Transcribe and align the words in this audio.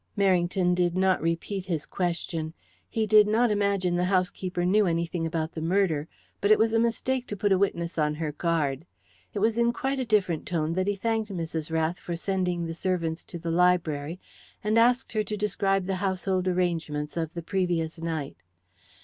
Merrington 0.17 0.73
did 0.73 0.95
not 0.97 1.21
repeat 1.21 1.65
his 1.67 1.85
question. 1.85 2.55
He 2.89 3.05
did 3.05 3.27
not 3.27 3.51
imagine 3.51 3.95
the 3.95 4.05
housekeeper 4.05 4.65
knew 4.65 4.87
anything 4.87 5.27
about 5.27 5.51
the 5.51 5.61
murder, 5.61 6.07
but 6.41 6.49
it 6.49 6.57
was 6.57 6.73
a 6.73 6.79
mistake 6.79 7.27
to 7.27 7.37
put 7.37 7.51
a 7.51 7.57
witness 7.59 7.99
on 7.99 8.15
her 8.15 8.31
guard. 8.31 8.87
It 9.35 9.37
was 9.37 9.59
in 9.59 9.71
quite 9.71 9.99
a 9.99 10.03
different 10.05 10.47
tone 10.47 10.73
that 10.73 10.87
he 10.87 10.95
thanked 10.95 11.31
Mrs. 11.31 11.69
Rath 11.69 11.99
for 11.99 12.15
sending 12.15 12.65
the 12.65 12.73
servants 12.73 13.23
to 13.25 13.37
the 13.37 13.51
library, 13.51 14.19
and 14.63 14.79
asked 14.79 15.13
her 15.13 15.23
to 15.23 15.37
describe 15.37 15.85
the 15.85 15.97
household 16.01 16.47
arrangements 16.47 17.15
of 17.15 17.31
the 17.35 17.43
previous 17.43 18.01
night. 18.01 18.37